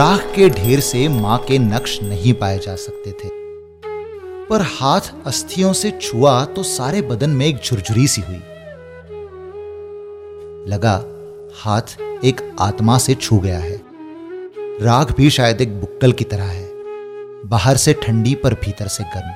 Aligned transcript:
राख 0.00 0.32
के 0.36 0.48
ढेर 0.48 0.80
से 0.80 1.08
माँ 1.08 1.38
के 1.38 1.58
नक्श 1.58 2.02
नहीं 2.02 2.34
पाए 2.34 2.58
जा 2.58 2.76
सकते 2.76 3.10
थे। 3.12 3.28
पर 4.46 4.62
हाथ 4.62 5.00
अस्थियों 5.26 5.72
से 5.72 5.90
छुआ 5.90 6.44
तो 6.44 6.62
सारे 6.62 7.02
बदन 7.02 7.30
में 7.30 7.46
एक 7.46 7.56
झुरझुरी 7.64 8.08
सी 8.08 8.20
हुई। 8.20 8.36
लगा, 10.68 11.04
हाथ 11.54 12.00
एक 12.24 12.56
आत्मा 12.60 12.98
से 12.98 13.14
छू 13.14 13.38
गया 13.38 13.58
है। 13.58 13.80
राग 14.82 15.14
भी 15.16 15.30
शायद 15.30 15.60
एक 15.60 15.80
बुक्कल 15.80 16.12
की 16.12 16.24
तरह 16.24 16.44
है। 16.44 16.68
बाहर 17.46 17.76
से 17.76 17.92
ठंडी 17.92 18.34
पर 18.34 18.54
भीतर 18.54 18.88
से 18.88 19.04
गर्म। 19.04 19.34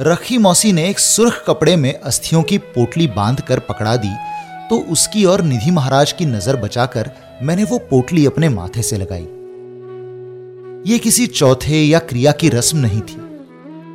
रखी 0.00 0.38
मौसी 0.38 0.72
ने 0.72 0.88
एक 0.90 0.98
सुर्ख 0.98 1.44
कपड़े 1.46 1.76
में 1.76 2.00
अस्थियों 2.00 2.42
की 2.42 2.58
पोटली 2.58 3.06
बांधकर 3.06 3.58
पकड़ा 3.58 3.96
दी 3.96 4.14
तो 4.72 4.78
उसकी 4.90 5.24
और 5.24 5.40
निधि 5.42 5.70
महाराज 5.70 6.12
की 6.12 6.26
नज़र 6.26 6.56
बचाकर 6.56 7.10
मैंने 7.42 7.64
वो 7.64 7.78
पोटली 7.80 8.24
अपने 8.26 8.48
माथे 8.48 8.82
से 8.82 8.96
लगाई। 8.96 9.26
ये 10.86 10.98
किसी 10.98 11.26
चौथे 11.26 11.82
या 11.82 11.98
क्रिया 11.98 12.32
की 12.32 12.48
रस्म 12.48 12.78
नहीं 12.78 13.00
थी, 13.00 13.16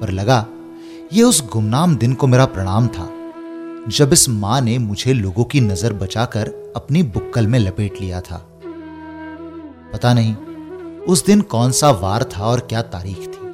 पर 0.01 0.09
लगा, 0.11 0.45
ये 1.13 1.23
उस 1.23 1.41
गुमनाम 1.53 1.95
दिन 1.95 2.13
को 2.13 2.27
मेरा 2.27 2.45
प्रणाम 2.47 2.87
था, 2.87 3.09
जब 3.89 4.13
इस 4.13 4.27
माँ 4.29 4.61
ने 4.61 4.77
मुझे 4.77 5.13
लोगों 5.13 5.43
की 5.45 5.61
नज़र 5.61 5.93
बचाकर 5.95 6.53
अपनी 6.75 7.03
बुक्कल 7.05 7.47
में 7.47 7.59
लपेट 7.59 8.01
लिया 8.01 8.21
था। 8.21 8.37
पता 9.93 10.13
नहीं, 10.13 10.35
उस 11.05 11.25
दिन 11.25 11.41
कौन 11.41 11.71
सा 11.71 11.91
वार 11.97 12.29
था 12.37 12.45
और 12.45 12.59
क्या 12.59 12.81
तारीख 12.93 13.27
थी। 13.27 13.45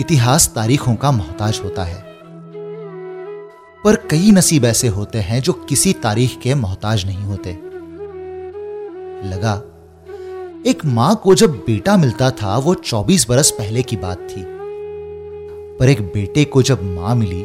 इतिहास 0.00 0.52
तारीखों 0.54 0.94
का 0.94 1.10
मोहताज 1.12 1.60
होता 1.64 1.84
है। 1.84 2.07
पर 3.88 3.96
कई 3.96 4.30
नसीब 4.30 4.64
ऐसे 4.64 4.88
होते 4.88 5.18
हैं 5.18 5.42
जो 5.42 5.52
किसी 5.52 5.92
तारीख 5.92 6.38
के 6.42 6.54
मोहताज 6.54 7.06
नहीं 7.06 7.22
होते। 7.22 7.50
लगा, 9.28 9.54
एक 10.66 10.84
माँ 10.84 11.20
को 11.24 11.34
जब 11.34 11.50
बेटा 11.50 11.96
मिलता 11.96 12.30
था, 12.30 12.58
वो 12.58 12.74
24 12.74 13.28
बरस 13.28 13.50
पहले 13.50 13.82
की 13.82 13.96
बात 13.96 14.18
थी। 14.18 14.44
पर 15.76 15.88
एक 15.88 16.02
बेटे 16.02 16.44
को 16.44 16.62
जब 16.62 16.82
माँ 16.82 17.14
मिली, 17.14 17.42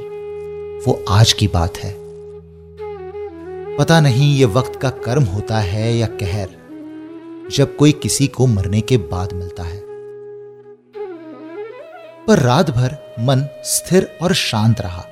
वो 0.88 1.06
आज 1.10 1.34
की 1.34 1.48
बात 1.48 1.78
है। 1.78 1.96
पता 3.78 4.02
नहीं 4.02 4.36
ये 4.36 4.46
वक्त 4.46 4.76
का 4.76 4.90
कर्म 4.90 5.24
होता 5.24 5.60
है 5.60 5.98
या 5.98 6.08
कहर, 6.08 6.50
जब 7.52 7.76
कोई 7.76 7.92
किसी 7.92 8.28
को 8.28 8.48
मरने 8.48 8.82
के 8.82 8.98
बाद 8.98 9.34
मिलता 9.34 9.64
है। 9.64 9.80
पर 12.28 12.40
रात 12.40 12.72
भर 12.72 13.16
मन 13.20 13.62
स्थिर 13.64 14.18
और 14.22 14.34
शांत 14.34 14.82
रहा। 14.82 15.06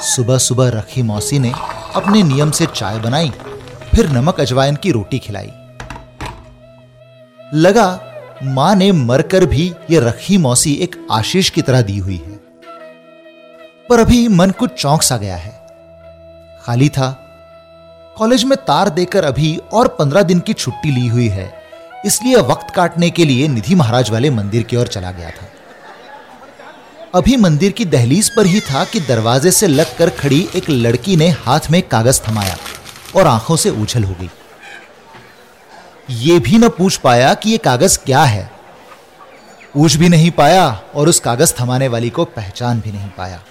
सुबह 0.00 0.38
सुबह 0.38 0.68
रखी 0.68 1.02
मौसी 1.02 1.38
ने 1.38 1.52
अपने 1.96 2.22
नियम 2.22 2.50
से 2.50 2.66
चाय 2.66 2.98
बनाई, 2.98 3.30
फिर 3.90 4.08
नमक 4.08 4.40
अजवाइन 4.40 4.76
की 4.76 4.90
रोटी 4.90 5.18
खिलाई। 5.18 5.50
लगा, 7.54 8.00
माँ 8.44 8.74
ने 8.74 8.90
मरकर 8.92 9.46
भी 9.46 9.72
ये 9.90 10.00
रखी 10.00 10.36
मौसी 10.38 10.72
एक 10.74 10.96
आशीष 11.12 11.50
की 11.50 11.62
तरह 11.62 11.82
दी 11.82 11.98
हुई 11.98 12.16
है। 12.16 12.38
पर 13.88 14.00
अभी 14.00 14.26
मन 14.28 14.50
कुछ 14.50 14.70
चौंक 14.72 15.02
सा 15.02 15.16
गया 15.16 15.36
है। 15.36 15.52
खाली 16.64 16.88
था। 16.88 17.10
कॉलेज 18.16 18.44
में 18.44 18.56
तार 18.58 18.88
देकर 18.88 19.24
अभी 19.24 19.56
और 19.72 19.88
पंद्रह 19.98 20.22
दिन 20.22 20.40
की 20.40 20.52
छुट्टी 20.52 20.90
ली 20.90 21.06
हुई 21.08 21.28
है, 21.28 21.52
इसलिए 22.06 22.36
वक्त 22.36 22.74
काटने 22.74 23.10
के 23.10 23.24
लिए 23.24 23.48
निधि 23.48 23.74
महाराज 23.74 24.10
वाले 24.10 24.30
मंदिर 24.30 24.62
की 24.62 24.76
ओर 24.76 24.86
चला 24.86 25.10
गया 25.12 25.30
था। 25.30 25.46
अभी 27.14 27.36
मंदिर 27.36 27.72
की 27.72 27.84
दहलीज 27.84 28.36
पर 28.36 28.46
ही 28.46 28.60
था 28.60 28.84
कि 28.84 29.00
दरवाजे 29.00 29.50
से 29.50 29.66
लगकर 29.66 30.10
खड़ी 30.10 30.48
एक 30.56 30.70
लड़की 30.70 31.16
ने 31.16 31.28
हाथ 31.28 31.60
में 31.70 31.82
कागज़ 31.82 32.20
थमाया 32.28 32.56
और 33.16 33.26
आँखों 33.26 33.56
से 33.56 33.70
उछल 33.70 34.04
हो 34.04 34.16
गई। 34.20 34.30
ये 36.10 36.38
भी 36.38 36.58
न 36.58 36.68
पूछ 36.68 36.96
पाया 36.96 37.34
कि 37.34 37.50
ये 37.50 37.58
कागज़ 37.58 37.98
क्या 37.98 38.22
है। 38.22 38.50
पूछ 39.74 39.94
भी 39.94 40.08
नहीं 40.08 40.30
पाया 40.30 40.82
और 40.94 41.08
उस 41.08 41.20
कागज़ 41.20 41.54
थमाने 41.60 41.88
वाली 41.88 42.10
को 42.10 42.24
पहचान 42.24 42.80
भी 42.80 42.92
नहीं 42.92 43.08
पाया। 43.08 43.42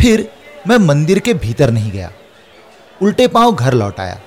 फिर 0.00 0.30
मैं 0.68 0.76
मंदिर 0.76 1.18
के 1.18 1.34
भीतर 1.34 1.70
नहीं 1.70 1.92
गया। 1.92 2.12
उल्टे 3.02 3.28
पाँव 3.28 3.54
घर 3.54 3.72
लौट 3.72 4.00
आया। 4.00 4.20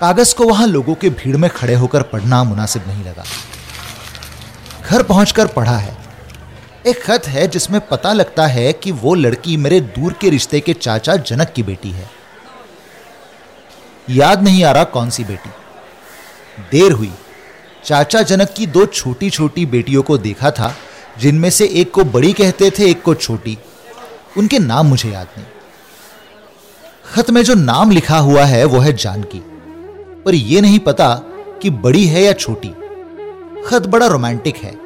कागज़ 0.00 0.34
को 0.34 0.44
वहाँ 0.44 0.66
लोगों 0.66 0.94
के 0.94 1.10
भीड़ 1.10 1.36
में 1.36 1.50
खड़े 1.50 1.74
होकर 1.74 2.02
पढ़ना 2.02 2.44
मुनासिब 2.44 2.84
नहीं 2.88 3.04
लगा। 3.04 3.24
घर 4.90 5.02
पहुंचकर 5.02 5.46
पढ़ा 5.46 5.76
है। 5.76 6.01
एक 6.86 7.02
खत 7.02 7.22
है 7.26 7.48
जिसमें 7.48 7.88
पता 7.88 8.12
लगता 8.12 8.46
है 8.46 8.72
कि 8.72 8.92
वो 8.92 9.14
लड़की 9.14 9.56
मेरे 9.56 9.80
दूर 9.80 10.12
के 10.12 10.30
रिश्ते 10.30 10.60
के 10.60 10.72
चाचा 10.72 11.16
जनक 11.16 11.52
की 11.56 11.62
बेटी 11.62 11.90
है। 11.90 12.10
याद 14.10 14.42
नहीं 14.42 14.64
आ 14.64 14.72
रहा 14.72 14.84
कौन 14.84 15.10
सी 15.10 15.24
बेटी। 15.24 15.50
देर 16.72 16.92
हुई। 16.92 17.12
चाचा 17.84 18.22
जनक 18.22 18.48
की 18.56 18.66
दो 18.66 18.86
छोटी 18.86 19.30
छोटी 19.30 19.66
बेटियों 19.66 20.02
को 20.02 20.18
देखा 20.18 20.50
था, 20.50 20.76
जिनमें 21.18 21.50
से 21.50 21.66
एक 21.66 21.90
को 21.90 22.04
बड़ी 22.04 22.32
कहते 22.32 22.70
थे, 22.70 22.90
एक 22.90 23.02
को 23.02 23.14
छोटी। 23.14 23.58
उनके 24.38 24.58
नाम 24.58 24.86
मुझे 24.86 25.10
याद 25.10 25.28
नहीं। 25.38 25.46
खत 27.12 27.30
में 27.30 27.42
जो 27.42 27.54
नाम 27.54 27.90
लिखा 27.90 28.18
हुआ 28.18 28.44
है, 28.44 28.64
वो 28.64 28.78
है 28.78 28.92
जानकी। 28.92 29.42
पर 30.26 30.34
यह 30.34 30.62
नहीं 30.62 30.78
पता 30.78 31.14
कि 31.62 31.70
बड़ी 31.70 32.06
है 32.06 32.22
या 32.22 32.32
छोटी। 32.32 32.68
खत 33.66 33.86
बड़ा 33.86 34.06
रोमांटिक 34.06 34.56
है। 34.56 34.81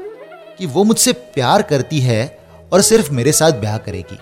कि 0.58 0.66
वो 0.66 0.84
मुझसे 0.84 1.12
प्यार 1.12 1.62
करती 1.62 2.00
है 2.00 2.38
और 2.72 2.82
सिर्फ़ 2.82 3.12
मेरे 3.12 3.32
साथ 3.32 3.52
ब्याह 3.52 3.78
करेगी। 3.78 4.18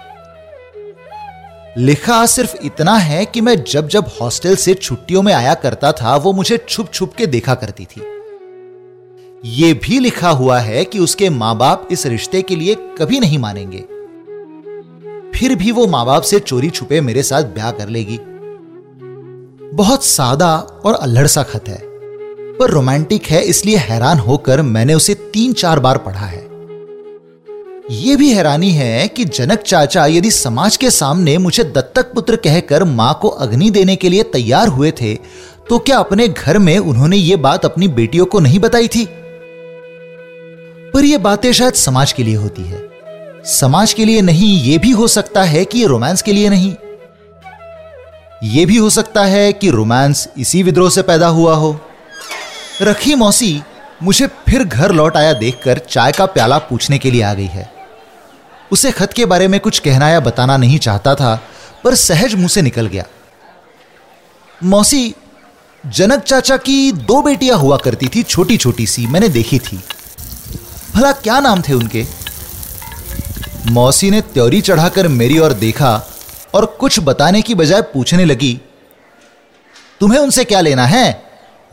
लिखा 1.79 2.27
सिर्फ़ 2.27 2.57
इतना 2.65 2.95
है 2.95 3.27
कि 3.27 3.41
मैं 3.41 3.65
जब 3.65 3.89
जब 3.89 4.05
हॉस्टल 4.21 4.57
से 4.57 4.75
छुट्टियों 4.75 5.23
में 5.23 5.33
आया 5.33 5.55
करता 5.55 5.93
था, 5.93 6.17
वो 6.17 6.33
मुझे 6.33 6.67
छुप 6.69 6.93
छुप 6.93 7.15
के 7.15 7.27
देखा 7.27 7.55
करती 7.55 7.85
थी। 7.85 8.03
यह 9.45 9.75
भी 9.75 9.99
लिखा 9.99 10.31
हुआ 10.31 10.59
है 10.59 10.85
कि 10.85 10.99
उसके 10.99 11.31
माँ 11.31 11.57
बाप 11.57 11.89
इस 11.91 12.07
रिश्ते 12.07 12.43
के 12.43 12.57
लिए 12.57 12.75
कभी 12.75 13.21
नहीं 13.21 13.39
मानेंगे। 13.39 13.81
फिर 15.39 15.55
भी 15.55 15.73
वो 15.73 15.87
माँ 15.87 16.07
बाप 16.07 16.23
से 16.23 16.41
चोरी 16.41 16.71
छुपे 16.71 17.01
मेरे 17.01 17.23
साथ 17.23 17.43
ब्याह 17.43 17.71
कर 17.71 17.89
लेगी। 17.89 18.21
बहुत 19.77 20.05
सादा 20.05 20.57
और 20.57 20.95
अल्हड़ 20.95 21.27
सा 21.27 21.43
खत 21.43 21.69
है। 21.69 21.94
पर 22.61 22.71
रोमांटिक 22.71 23.27
है, 23.27 23.43
इसलिए 23.43 23.77
हैरान 23.77 24.19
होकर 24.19 24.63
मैंने 24.63 24.95
उसे 24.95 25.15
तीन 25.33 25.53
चार 25.53 25.81
बार 25.81 25.99
पढ़ा 25.99 26.27
है। 26.27 26.43
यह 27.91 28.17
भी 28.17 28.31
हैरानी 28.33 28.71
है 28.71 29.09
कि 29.09 29.25
जनक 29.25 29.63
चाचा 29.63 30.05
यदि 30.07 30.31
समाज 30.31 30.77
के 30.77 30.91
सामने 30.91 31.37
मुझे 31.39 31.65
दत्तक 31.65 32.13
पुत्र 32.13 32.37
कहकर 32.37 32.85
माँ 32.85 33.19
को 33.23 33.29
अग्नि 33.29 33.71
देने 33.71 33.97
के 33.97 34.09
लिए 34.09 34.23
तैयार 34.23 34.69
हुए 34.69 34.91
थे 34.91 35.15
तो 35.69 35.79
क्या 35.79 35.99
अपने 35.99 36.29
घर 36.29 36.59
में 36.59 36.79
उन्होंने 36.79 37.17
यह 37.17 37.37
बात 37.37 37.65
अपनी 37.65 37.89
बेटियों 37.91 38.27
को 38.27 38.41
नहीं 38.41 38.59
बताई 38.59 38.89
थी? 38.89 39.05
पर 40.95 41.05
यह 41.05 41.19
बातें 41.19 41.53
शायद 41.53 41.75
समाज 41.75 42.13
के 42.13 42.23
लिए 42.23 42.35
होती 42.35 42.63
है। 42.63 42.83
समाज 43.53 43.93
के 43.93 44.05
लिए 44.05 44.21
नहीं 44.21 44.59
यह 44.63 44.79
भी 44.79 44.91
हो 44.91 45.07
सकता 45.09 45.43
है 45.43 45.65
कि 45.65 45.85
रोमांस 45.87 46.23
के 46.23 46.33
लिए 46.33 46.49
नहीं। 46.49 46.75
यह 48.51 48.67
भी 48.67 48.77
हो 48.77 48.91
सकता 48.91 49.25
है 49.25 49.53
कि 49.53 49.71
रोमांस 49.71 50.29
इसी 50.39 50.63
विद्रोह 50.63 50.91
से 50.91 51.03
पैदा 51.03 51.29
हुआ 51.29 51.55
हो। 51.55 51.79
रखी 52.83 53.15
मौसी, 53.15 53.63
मुझे 54.03 54.27
फिर 54.27 54.65
घर 54.65 54.93
लौट 54.93 55.17
आया 55.17 55.33
देखकर 55.33 55.79
चाय 55.79 56.13
का 56.13 56.27
प्याला 56.27 56.59
पूछने 56.59 56.99
के 56.99 57.11
लिए 57.11 57.23
आ 57.23 57.35
गई 57.35 57.47
है। 57.47 57.73
उसे 58.73 58.91
खत 58.93 59.13
के 59.13 59.25
बारे 59.25 59.49
में 59.49 59.59
कुछ 59.61 59.79
कहना 59.79 60.09
या 60.09 60.21
बताना 60.21 60.57
नहीं 60.57 60.79
चाहता 60.79 61.15
था, 61.15 61.35
पर 61.85 61.95
सहज 61.95 62.35
मुँह 62.35 62.49
से 62.49 62.63
निकल 62.63 62.87
गया। 62.87 63.05
मौसी, 64.63 65.15
जनक 65.85 66.21
चाचा 66.21 66.57
की 66.57 66.93
दो 66.93 67.23
बेटियाँ 67.23 67.59
हुआ 67.59 67.77
करती 67.77 68.09
थी 68.09 68.23
छोटी 68.23 68.57
छोटी 68.57 68.87
सी, 68.87 69.07
मैंने 69.07 69.29
देखी 69.29 69.59
थी। 69.59 69.81
भला 70.95 71.13
क्या 71.13 71.41
नाम 71.41 71.63
थे 71.63 71.73
उनके? 71.73 72.05
मौसी 73.67 74.11
ने 74.11 74.21
त्योरी 74.21 74.61
चढ़ाकर 74.61 75.09
मेरी 75.09 75.39
ओर 75.39 75.53
देखा 75.53 76.01
और 76.55 76.65
कुछ 76.81 76.99
बताने 77.01 77.43
की 77.43 77.55
बजाय 77.55 77.83
पूछने 77.83 78.25
लगी, 78.25 78.61
तुम्हें 80.01 80.19
उनसे 80.21 80.45
क्या 80.45 80.61
लेना 80.61 80.87
है? 80.87 81.24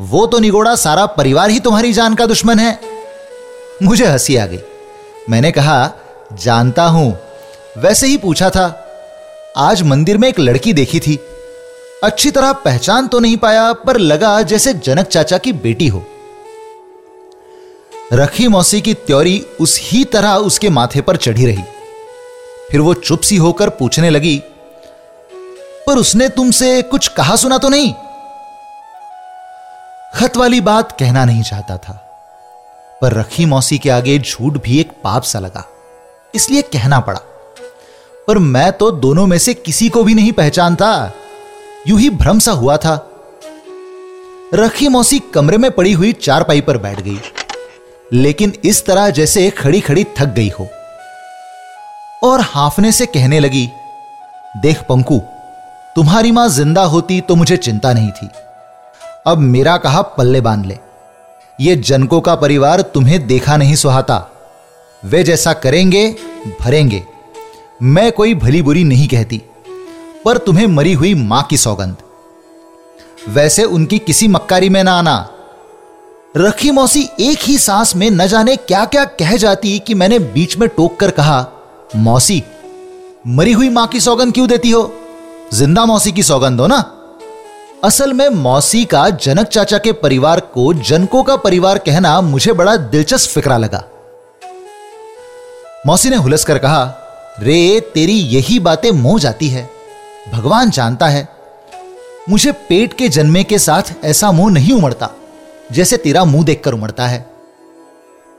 वो 0.01 0.25
तो 0.27 0.39
निगोड़ा 0.39 0.75
सारा 0.75 1.05
परिवार 1.05 1.49
ही 1.49 1.59
तुम्हारी 1.59 1.91
जान 1.93 2.15
का 2.15 2.25
दुश्मन 2.25 2.59
है। 2.59 2.79
मुझे 3.83 4.05
हँसी 4.05 4.35
आ 4.35 4.45
गई। 4.45 4.59
मैंने 5.29 5.51
कहा, 5.51 5.91
जानता 6.33 6.83
हूँ। 6.83 7.11
वैसे 7.77 8.07
ही 8.07 8.17
पूछा 8.17 8.49
था, 8.49 8.65
आज 9.57 9.81
मंदिर 9.81 10.17
में 10.17 10.27
एक 10.29 10.39
लड़की 10.39 10.73
देखी 10.73 10.99
थी। 10.99 11.19
अच्छी 12.03 12.31
तरह 12.31 12.51
पहचान 12.55 13.07
तो 13.07 13.19
नहीं 13.19 13.37
पाया, 13.37 13.71
पर 13.73 13.97
लगा 13.97 14.41
जैसे 14.41 14.73
जनक 14.75 15.07
चाचा 15.07 15.37
की 15.37 15.53
बेटी 15.53 15.87
हो। 15.87 16.03
रखी 18.13 18.47
मौसी 18.47 18.81
की 18.81 18.93
त्योरी 18.93 19.39
उस 19.59 19.79
ही 19.83 20.03
तरह 20.03 20.35
उसके 20.35 20.69
माथे 20.69 21.01
पर 21.01 21.17
चढ़ी 21.17 21.45
रही। 21.45 21.63
फिर 22.71 22.81
वो 22.81 22.93
चुप 22.93 23.21
सी 23.21 23.37
होकर 23.37 23.69
पूछने 23.69 24.09
लगी, 24.09 24.41
पर 25.87 25.97
उसने 25.97 26.29
तुमसे 26.29 26.81
कुछ 26.81 27.07
कहा 27.07 27.35
सुना 27.35 27.57
तो 27.57 27.69
नहीं? 27.69 27.93
खत 30.21 30.35
वाली 30.37 30.59
बात 30.61 30.91
कहना 30.91 31.23
नहीं 31.25 31.43
चाहता 31.43 31.75
था। 31.77 31.93
पर 33.01 33.13
रखी 33.13 33.45
मौसी 33.45 33.77
के 33.77 33.89
आगे 33.89 34.17
झूठ 34.19 34.57
भी 34.63 34.79
एक 34.79 34.89
पाप 35.03 35.23
सा 35.23 35.39
लगा। 35.39 35.63
इसलिए 36.33 36.61
कहना 36.73 36.99
पड़ा, 36.99 37.19
पर 38.27 38.37
मैं 38.37 38.71
तो 38.71 38.89
दोनों 38.91 39.25
में 39.27 39.37
से 39.37 39.53
किसी 39.53 39.87
को 39.89 40.03
भी 40.03 40.13
नहीं 40.13 40.31
पहचानता। 40.31 40.89
यूँ 41.87 41.99
ही 41.99 42.09
भ्रम 42.09 42.39
सा 42.39 42.51
हुआ 42.51 42.75
था। 42.77 42.93
रखी 44.53 44.87
मौसी 44.87 45.19
कमरे 45.33 45.57
में 45.57 45.69
पड़ी 45.71 45.93
हुई 45.93 46.11
चारपाई 46.13 46.61
पर 46.61 46.77
बैठ 46.77 47.01
गई। 47.01 47.19
लेकिन 48.11 48.53
इस 48.65 48.85
तरह 48.85 49.09
जैसे 49.09 49.49
खड़ी 49.49 49.79
खड़ी 49.79 50.03
थक 50.19 50.33
गई 50.35 50.49
हो। 50.49 50.67
और 52.23 52.41
हाफने 52.43 52.91
से 52.91 53.05
कहने 53.07 53.39
लगी, 53.39 53.67
देख 54.57 54.83
पंकु, 54.83 55.19
तुम्हारी 55.95 56.31
माँ 56.31 56.47
ज़िंदा 56.51 56.83
होती 56.85 57.21
तो 57.21 57.35
मुझे 57.35 57.57
चिंता 57.59 57.93
नहीं 57.93 58.11
थी। 58.11 58.29
अब 59.25 59.37
मेरा 59.37 59.77
कहा 59.77 60.01
पल्ले 60.01 60.41
बाँध 60.41 60.65
ले। 60.65 60.77
ये 61.59 61.75
जनकों 61.75 62.19
का 62.21 62.35
परिवार 62.35 62.81
तुम्हें 62.81 63.25
देखा 63.27 63.57
नहीं 63.57 63.75
सुहाता। 63.75 64.15
वे 65.03 65.23
जैसा 65.23 65.53
करेंगे, 65.53 66.15
भरेंगे। 66.61 67.03
मैं 67.81 68.11
कोई 68.11 68.33
भली 68.35 68.61
बुरी 68.61 68.83
नहीं 68.83 69.07
कहती, 69.07 69.41
पर 70.25 70.37
तुम्हें 70.37 70.65
मरी 70.67 70.93
हुई 70.93 71.13
माँ 71.13 71.43
की 71.43 71.57
सौगंध। 71.57 71.95
वैसे 73.29 73.63
उनकी 73.63 73.99
किसी 73.99 74.27
मक्कारी 74.27 74.69
में 74.69 74.83
ना 74.83 74.93
आना। 74.93 75.29
रखी 76.37 76.71
मौसी 76.71 77.09
एक 77.19 77.39
ही 77.39 77.57
सांस 77.57 77.95
में 77.95 78.09
न 78.11 78.27
जाने 78.27 78.55
क्या 78.55 78.85
क्या 78.85 79.03
कह 79.05 79.35
जाती 79.35 79.77
कि 79.79 79.93
मैंने 79.93 80.19
बीच 80.19 80.57
में 80.57 80.67
टोक 80.69 80.99
कर 80.99 81.11
कहा, 81.11 81.45
मौसी, 81.95 82.43
मरी 83.27 83.51
हुई 83.51 83.69
माँ 83.69 83.87
की 83.87 83.99
सौगंध 83.99 84.33
क्यों 84.33 84.47
देती 84.47 84.71
हो? 84.71 84.91
ज़िंदा 85.53 85.85
मौसी 85.85 86.11
की 86.11 86.23
सौगंध 86.23 86.59
हो 86.59 86.67
ना? 86.67 86.81
असल 87.83 88.13
में 88.13 88.29
मौसी 88.29 88.85
का 88.85 89.09
जनक 89.09 89.47
चाचा 89.47 89.77
के 89.77 89.91
परिवार 89.91 90.39
को 90.39 90.73
जनकों 90.73 91.23
का 91.23 91.35
परिवार 91.35 91.77
कहना 91.77 92.21
मुझे 92.21 92.53
बड़ा 92.53 92.75
दिलचस्प 92.75 93.29
फिक्रा 93.29 93.57
लगा। 93.57 93.83
मौसी 95.87 96.09
ने 96.09 96.15
हुलस 96.15 96.45
कर 96.45 96.57
कहा, 96.57 96.83
रे, 97.39 97.79
तेरी 97.93 98.13
यही 98.13 98.59
बातें 98.59 98.91
मोह 98.91 99.19
जाती 99.19 99.47
है। 99.47 99.69
भगवान 100.31 100.69
जानता 100.69 101.07
है। 101.07 101.27
मुझे 102.29 102.51
पेट 102.51 102.93
के 102.93 103.09
जन्मे 103.09 103.43
के 103.43 103.59
साथ 103.59 103.93
ऐसा 104.03 104.31
मुँह 104.31 104.53
नहीं 104.53 104.73
उमड़ता, 104.73 105.09
जैसे 105.71 105.97
तेरा 105.97 106.25
मुँह 106.25 106.45
देखकर 106.45 106.73
उमड़ता 106.73 107.07
है। 107.07 107.25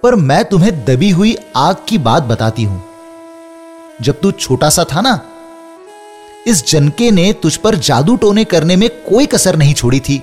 पर 0.02 0.14
मैं 0.14 0.44
तुम्हें 0.44 0.84
दबी 0.84 1.10
हुई 1.10 1.36
आग 1.56 1.76
की 1.88 1.98
बात 1.98 2.22
बताती 2.22 2.64
हूँ। 2.64 2.82
जब 4.02 4.20
तू 4.20 4.30
छोटा 4.30 4.70
सा 4.70 4.84
था 4.84 5.00
ना 5.00 5.20
इस 6.46 6.66
जनके 6.68 7.10
ने 7.10 7.32
तुझ 7.32 7.56
पर 7.56 7.74
जादू 7.74 8.16
टोने 8.16 8.44
करने 8.44 8.76
में 8.76 8.88
कोई 8.88 9.26
कसर 9.26 9.56
नहीं 9.56 9.74
छोड़ी 9.74 10.00
थी। 10.00 10.22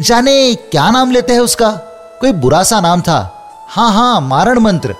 जाने 0.00 0.54
क्या 0.54 0.90
नाम 0.90 1.10
लेते 1.10 1.32
हैं 1.32 1.40
उसका? 1.40 1.70
कोई 2.20 2.32
बुरा 2.32 2.62
सा 2.62 2.80
नाम 2.80 3.00
था। 3.00 3.18
हाँ 3.68 3.92
हाँ, 3.92 4.20
मारण 4.20 4.58
मंत्र। 4.58 4.94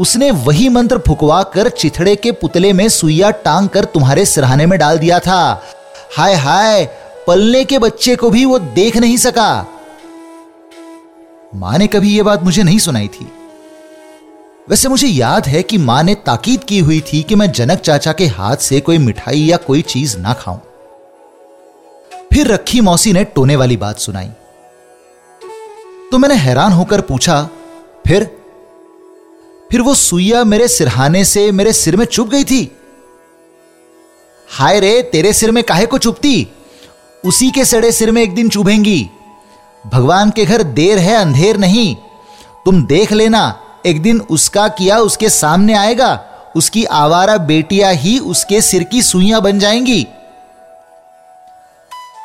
उसने 0.00 0.30
वही 0.30 0.68
मंत्र 0.68 0.98
फुकवा 0.98 1.42
कर 1.42 1.68
चिथड़े 1.68 2.16
के 2.16 2.32
पुतले 2.32 2.72
में 2.72 2.88
सुइया 2.88 3.30
टांग 3.30 3.68
कर 3.68 3.84
तुम्हारे 3.84 4.26
सिरहाने 4.26 4.66
में 4.66 4.78
डाल 4.78 4.98
दिया 4.98 5.18
था। 5.18 5.62
हाय 6.16 6.34
हाय, 6.34 6.84
पलने 7.26 7.64
के 7.64 7.78
बच्चे 7.78 8.16
को 8.16 8.30
भी 8.30 8.44
वो 8.44 8.58
देख 8.58 8.96
नहीं 8.96 9.16
सका। 9.16 9.66
माँ 11.54 11.78
ने 11.78 11.86
कभी 11.86 12.16
यह 12.16 12.22
बात 12.22 12.42
मुझे 12.42 12.62
नहीं 12.62 12.78
सुनाई 12.78 13.08
थी। 13.08 13.32
वैसे 14.70 14.88
मुझे 14.88 15.08
याद 15.08 15.46
है 15.46 15.62
कि 15.62 15.78
माँ 15.78 16.02
ने 16.02 16.14
ताकीद 16.14 16.64
की 16.64 16.78
हुई 16.78 17.00
थी 17.00 17.22
कि 17.22 17.34
मैं 17.34 17.52
जनक 17.52 17.78
चाचा 17.78 18.12
के 18.12 18.26
हाथ 18.26 18.56
से 18.56 18.80
कोई 18.80 18.98
मिठाई 18.98 19.40
या 19.40 19.56
कोई 19.56 19.82
चीज़ 19.82 20.18
ना 20.18 20.34
खाऊं। 20.34 20.58
फिर 22.12 22.46
रखी 22.46 22.80
मौसी 22.80 23.12
ने 23.12 23.24
टोने 23.24 23.56
वाली 23.56 23.76
बात 23.76 23.98
सुनाई। 23.98 24.28
तो 26.12 26.18
मैंने 26.18 26.34
हैरान 26.34 26.72
होकर 26.72 27.00
पूछा, 27.00 27.48
फिर? 28.06 28.40
फिर 29.70 29.80
वो 29.80 29.94
सुइया 29.94 30.44
मेरे 30.44 30.68
सिरहाने 30.68 31.24
से 31.24 31.52
मेरे 31.52 31.72
सिर 31.72 31.96
में 31.96 32.04
चुप 32.04 32.28
गई 32.28 32.44
थी? 32.44 32.76
हाय 34.48 34.80
रे, 34.80 35.02
तेरे 35.02 35.32
सिर 35.32 35.50
में 35.50 35.64
काहे 35.64 35.86
को 35.86 35.98
चुपती? 35.98 36.48
उसी 37.24 37.50
के 37.50 37.64
सड़े 37.64 37.92
सिर 37.92 38.10
में 38.10 38.22
एक 38.22 38.34
दिन 38.34 38.48
चुभेंगी। 38.48 39.10
भगवान 39.86 40.30
के 40.30 40.44
घर 40.44 40.62
देर 40.62 40.98
है, 40.98 41.14
अंधेर 41.14 41.56
नहीं। 41.56 41.96
तुम 42.64 42.86
देख 42.86 43.12
लेना 43.12 43.60
एक 43.88 44.02
दिन 44.02 44.20
उसका 44.20 44.68
किया 44.68 44.98
उसके 44.98 45.28
सामने 45.28 45.74
आएगा, 45.74 46.24
उसकी 46.56 46.84
आवारा 46.84 47.36
बेटियाँ 47.36 47.92
ही 47.92 48.18
उसके 48.18 48.60
सिर 48.60 48.82
की 48.82 49.02
सुइयाँ 49.02 49.40
बन 49.42 49.58
जाएँगी। 49.58 50.06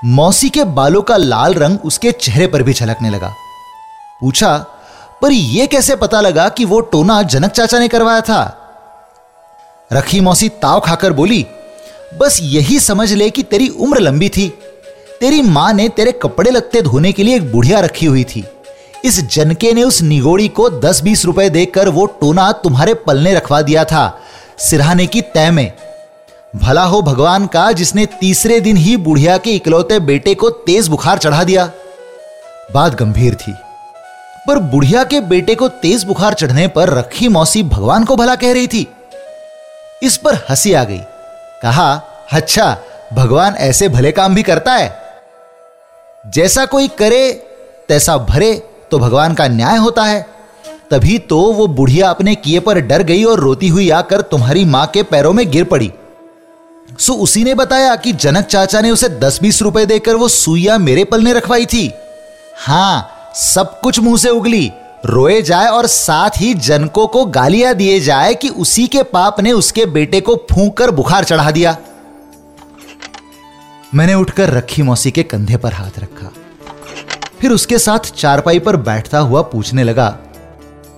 मौसी 0.05 0.49
के 0.49 0.63
बालों 0.63 1.01
का 1.01 1.17
लाल 1.17 1.53
रंग 1.53 1.79
उसके 1.85 2.11
चेहरे 2.11 2.47
पर 2.47 2.63
भी 2.63 2.73
छलकने 2.73 3.09
लगा। 3.09 3.33
पूछा, 4.21 4.57
पर 5.21 5.31
यह 5.31 5.65
कैसे 5.65 5.95
पता 5.95 6.21
लगा 6.21 6.49
कि 6.49 6.65
वो 6.65 6.79
टोना 6.79 7.21
जनक 7.21 7.51
चाचा 7.51 7.79
ने 7.79 7.87
करवाया 7.87 8.21
था? 8.21 8.59
रखी 9.93 10.19
मौसी 10.19 10.49
ताव 10.49 10.79
खाकर 10.79 11.13
बोली, 11.13 11.45
बस 12.17 12.39
यही 12.41 12.79
समझ 12.79 13.13
ले 13.13 13.29
कि 13.29 13.43
तेरी 13.43 13.67
उम्र 13.69 13.99
लंबी 13.99 14.29
थी। 14.29 14.49
तेरी 15.19 15.41
माँ 15.41 15.73
ने 15.73 15.89
तेरे 15.89 16.11
कपड़े 16.11 16.51
लत्ते 16.51 16.81
धोने 16.81 17.11
के 17.11 17.23
लिए 17.23 17.35
एक 17.35 17.51
बुढ़िया 17.51 17.79
रखी 17.79 18.05
हुई 18.05 18.23
थी। 18.23 18.45
इस 19.03 19.27
जनके 19.27 19.73
ने 19.73 19.83
उस 19.83 20.01
निगोड़ी 20.01 20.47
को 20.47 20.69
दस 20.69 21.01
बीस 21.01 21.25
रुपए 21.25 21.49
देकर 21.49 21.89
वो 21.89 22.05
टोना 22.05 22.51
तुम्हारे 22.51 22.93
पलने 22.93 23.33
रखवा 23.33 23.61
दिया 23.61 23.85
था। 23.85 24.19
सिरहाने 24.57 25.07
की 25.07 25.21
तय 25.21 25.51
में। 25.51 25.71
भला 26.55 26.83
हो 26.83 27.01
भगवान 27.01 27.47
का 27.47 27.71
जिसने 27.71 28.05
तीसरे 28.05 28.59
दिन 28.59 28.77
ही 28.77 28.97
बुढ़िया 28.97 29.37
के 29.37 29.51
इकलौते 29.51 29.99
बेटे 29.99 30.35
को 30.35 30.49
तेज 30.49 30.87
बुखार 30.87 31.17
चढ़ा 31.17 31.43
दिया। 31.43 31.71
बात 32.73 32.95
गंभीर 32.95 33.35
थी। 33.35 33.53
पर 34.47 34.59
बुढ़िया 34.59 35.03
के 35.03 35.19
बेटे 35.19 35.55
को 35.55 35.67
तेज 35.67 36.03
बुखार 36.03 36.33
चढ़ने 36.33 36.67
पर 36.67 36.89
रखी 36.89 37.27
मौसी 37.27 37.63
भगवान 37.63 38.03
को 38.03 38.15
भला 38.15 38.35
कह 38.35 38.53
रही 38.53 38.67
थी। 38.67 38.87
इस 40.03 40.17
पर 40.17 40.35
हँसी 40.35 40.73
आ 40.73 40.83
गई। 40.83 41.01
कहा 41.61 42.01
अच्छा 42.31 42.77
भगवान 43.13 43.55
ऐसे 43.55 43.89
भले 43.89 44.11
काम 44.11 44.35
भी 44.35 44.43
करता 44.43 44.73
है। 44.73 44.99
जैसा 46.27 46.65
कोई 46.65 46.87
करे, 46.87 47.31
तैसा 47.89 48.17
भरे 48.17 48.69
तो 48.93 48.97
भगवान 48.99 49.33
का 49.33 49.47
न्याय 49.47 49.77
होता 49.77 50.03
है। 50.03 50.21
तभी 50.91 51.17
तो 51.19 51.37
वो 51.53 51.65
बुढ़िया 51.67 52.09
अपने 52.09 52.33
किए 52.35 52.59
पर 52.59 52.79
डर 52.79 53.03
गई 53.03 53.23
और 53.23 53.39
रोती 53.39 53.67
हुई 53.67 53.89
आकर 53.89 54.21
तुम्हारी 54.21 54.65
माँ 54.65 54.85
के 54.87 55.03
पैरों 55.03 55.31
में 55.33 55.49
गिर 55.51 55.63
पड़ी। 55.63 55.91
सो 56.99 57.13
उसी 57.13 57.43
ने 57.43 57.55
बताया 57.55 57.95
कि 57.95 58.11
जनक 58.13 58.45
चाचा 58.45 58.81
ने 58.81 58.91
उसे 58.91 59.09
दस 59.09 59.39
बीस 59.41 59.61
रुपए 59.61 59.85
देकर 59.85 60.15
वो 60.15 60.27
सुइया 60.27 60.77
मेरे 60.77 61.03
पलने 61.03 61.33
रखवाई 61.33 61.65
थी। 61.65 61.91
हाँ, 62.57 63.09
सब 63.35 63.79
कुछ 63.79 63.99
मुँह 63.99 64.17
से 64.17 64.29
उगली। 64.29 64.71
रोए 65.05 65.41
जाए 65.41 65.67
और 65.67 65.87
साथ 65.87 66.29
ही 66.37 66.53
जनकों 66.53 67.07
को 67.07 67.25
गालियाँ 67.25 67.73
दिए 67.73 67.99
जाए 67.99 68.33
कि 68.35 68.49
उसी 68.49 68.87
के 68.87 69.03
पाप 69.03 69.39
ने 69.39 69.51
उसके 69.51 69.85
बेटे 69.85 70.21
को 70.21 70.35
फूंक 70.51 70.77
कर 70.77 70.91
बुखार 70.91 71.23
चढ़ा 71.23 71.49
दिया। 71.51 71.75
मैंने 73.95 74.13
उठकर 74.13 74.49
रखी 74.49 74.81
मौसी 74.81 75.11
के 75.11 75.23
कंधे 75.23 75.57
पर 75.57 75.73
हाथ 75.73 75.99
रखा। 75.99 76.31
फिर 77.43 77.51
उसके 77.51 77.77
साथ 77.79 77.99
चारपाई 78.15 78.59
पर 78.59 78.75
बैठता 78.79 79.19
हुआ 79.19 79.41
पूछने 79.41 79.83
लगा, 79.83 80.07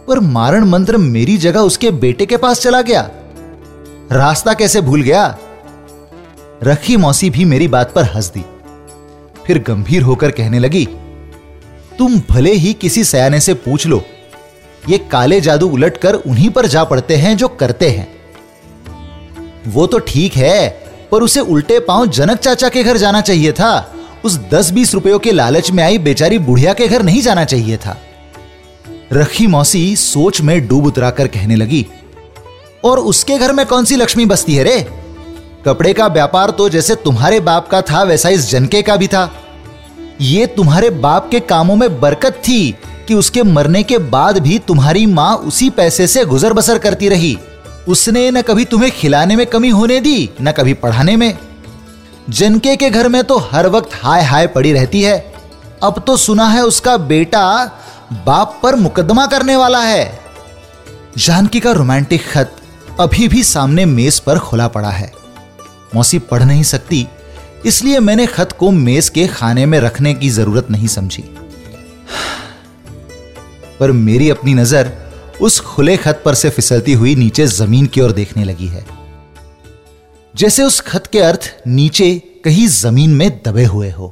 पर 0.07 0.19
मारण 0.19 0.65
मंत्र 0.65 0.97
मेरी 0.97 1.37
जगह 1.37 1.59
उसके 1.59 1.91
बेटे 1.93 2.25
के 2.25 2.37
पास 2.37 2.61
चला 2.61 2.81
गया? 2.81 3.01
रास्ता 4.11 4.53
कैसे 4.53 4.81
भूल 4.81 5.01
गया? 5.01 5.25
रखी 6.63 6.97
मौसी 6.97 7.29
भी 7.29 7.45
मेरी 7.45 7.67
बात 7.67 7.93
पर 7.93 8.03
हंस 8.05 8.31
दी 8.33 8.43
फिर 9.45 9.63
गंभीर 9.67 10.01
होकर 10.01 10.31
कहने 10.31 10.59
लगी, 10.59 10.85
तुम 11.99 12.19
भले 12.29 12.53
ही 12.53 12.73
किसी 12.73 13.03
सयाने 13.03 13.39
से 13.39 13.53
पूछ 13.55 13.87
लो, 13.87 14.01
ये 14.89 14.97
काले 15.11 15.41
जादू 15.41 15.69
उलट 15.69 15.97
कर 15.97 16.15
उन्हीं 16.15 16.49
पर 16.49 16.67
जा 16.67 16.83
पड़ते 16.83 17.15
हैं 17.15 17.35
जो 17.37 17.47
करते 17.47 17.89
हैं। 17.89 18.07
वो 19.67 19.87
तो 19.87 19.99
ठीक 19.99 20.35
है, 20.35 20.69
पर 21.11 21.23
उसे 21.23 21.39
उल्टे 21.39 21.79
पाँव 21.79 22.05
जनक 22.07 22.37
चाचा 22.37 22.69
के 22.69 22.83
घर 22.83 22.97
जाना 22.97 23.21
चाहिए 23.21 23.51
था। 23.51 23.91
उस 24.25 24.37
दस 24.49 24.71
बीस 24.71 24.93
रुपयों 24.93 25.17
के 25.19 25.31
लालच 25.31 25.69
में 25.71 25.83
आई 25.83 25.97
बेचारी 25.99 26.37
बुढ़िया 26.39 26.73
के 26.73 26.87
घर 26.87 27.03
नहीं 27.03 27.21
जाना 27.21 27.43
चाहिए 27.45 27.77
था। 27.77 27.97
रखी 29.13 29.47
मौसी 29.47 29.95
सोच 29.95 30.41
में 30.41 30.67
डूब 30.67 30.85
उतराकर 30.85 31.27
कहने 31.27 31.55
लगी, 31.55 31.85
और 32.83 32.99
उसके 33.01 33.37
घर 33.37 33.53
में 33.53 33.65
कौन 33.65 33.85
सी 33.85 33.95
लक्ष्मी 33.95 34.25
बसती 34.25 34.55
है 34.55 34.63
रे? 34.63 34.79
कपड़े 35.65 35.93
का 35.93 36.07
व्यापार 36.07 36.51
तो 36.51 36.69
जैसे 36.69 36.95
तुम्हारे 36.95 37.39
बाप 37.41 37.67
का 37.67 37.81
था, 37.81 38.03
वैसा 38.03 38.29
इस 38.29 38.49
जनके 38.49 38.81
का 38.81 38.95
भी 38.95 39.07
था। 39.07 39.31
ये 40.21 40.45
तुम्हारे 40.47 40.89
बाप 40.89 41.29
के 41.31 41.39
कामों 41.39 41.75
में 41.75 41.99
बरकत 42.01 42.41
थी 42.47 42.75
कि 43.07 43.13
उसके 43.13 43.43
मरने 43.43 43.83
के 43.83 43.97
बाद 44.09 44.37
भी 44.37 44.59
तुम्हारी 44.59 45.05
माँ 45.05 45.35
उसी 45.37 45.69
पैसे 45.69 46.07
से 46.07 46.25
गुजर 46.25 46.53
बसर 46.53 46.77
करती 46.77 47.09
रही। 47.09 47.37
उसने 47.87 48.29
न 48.31 48.41
कभी 48.41 48.65
तुम्हें 48.65 48.91
खिलाने 48.91 49.35
में 49.35 49.45
कमी 49.47 49.69
होने 49.69 49.99
दी, 49.99 50.29
न 50.41 50.51
कभी 50.51 50.73
पढ़ाने 50.75 51.15
में। 51.15 51.37
जनके 52.27 52.75
के 52.75 52.89
घर 52.89 53.07
में 53.07 53.23
तो 53.23 53.37
हर 53.41 53.67
वक्त 53.67 53.89
हाय 53.95 54.21
हाय 54.23 54.47
पड़ी 54.47 54.71
रहती 54.73 55.01
है, 55.01 55.17
अब 55.83 56.03
तो 56.07 56.15
सुना 56.17 56.47
है 56.47 56.63
उसका 56.63 56.95
बेटा 56.99 57.41
बाप 58.25 58.59
पर 58.63 58.75
मुकदमा 58.75 59.25
करने 59.27 59.55
वाला 59.55 59.81
है। 59.81 60.19
जानकी 61.17 61.59
का 61.59 61.71
रोमांटिक 61.71 62.21
खत 62.27 62.55
अभी 62.99 63.27
भी 63.27 63.43
सामने 63.43 63.85
मेज 63.85 64.19
पर 64.19 64.39
खुला 64.39 64.67
पड़ा 64.67 64.89
है। 64.89 65.11
मौसी 65.95 66.19
पढ़ 66.21 66.43
नहीं 66.43 66.63
सकती, 66.63 67.05
इसलिए 67.65 67.99
मैंने 67.99 68.25
खत 68.27 68.55
को 68.59 68.71
मेज 68.71 69.09
के 69.09 69.27
खाने 69.27 69.65
में 69.65 69.79
रखने 69.79 70.13
की 70.13 70.29
ज़रूरत 70.31 70.71
नहीं 70.71 70.87
समझी। 70.87 71.23
पर 73.79 73.91
मेरी 73.91 74.29
अपनी 74.29 74.53
नज़र 74.53 74.91
उस 75.41 75.59
खुले 75.61 75.97
खत 75.97 76.21
पर 76.25 76.33
से 76.33 76.49
फिसलती 76.49 76.93
हुई 76.93 77.15
नीचे 77.15 77.47
ज़मीन 77.47 77.85
की 77.85 78.01
ओर 78.01 78.11
देखने 78.13 78.43
लगी 78.43 78.67
है। 78.67 78.85
जैसे 80.35 80.63
उस 80.63 80.79
खत 80.81 81.05
के 81.07 81.19
अर्थ 81.19 81.55
नीचे 81.67 82.07
कहीं 82.45 82.67
ज़मीन 82.67 83.09
में 83.09 83.29
दबे 83.45 83.63
हुए 83.63 83.89
हो। 83.91 84.07